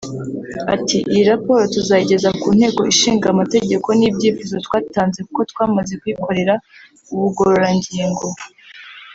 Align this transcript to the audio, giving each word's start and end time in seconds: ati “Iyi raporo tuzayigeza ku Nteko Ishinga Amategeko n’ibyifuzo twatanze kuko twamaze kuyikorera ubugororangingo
ati 0.73 0.97
“Iyi 1.11 1.23
raporo 1.31 1.61
tuzayigeza 1.73 2.29
ku 2.41 2.47
Nteko 2.57 2.81
Ishinga 2.93 3.25
Amategeko 3.33 3.87
n’ibyifuzo 3.99 4.55
twatanze 4.65 5.19
kuko 5.27 5.41
twamaze 5.51 5.93
kuyikorera 6.01 6.53
ubugororangingo 7.13 8.27